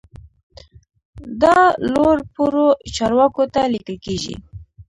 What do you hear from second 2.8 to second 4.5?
چارواکو ته لیکل کیږي.